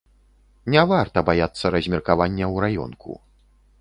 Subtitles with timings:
[0.75, 3.11] Не варта баяцца размеркавання ў раёнку.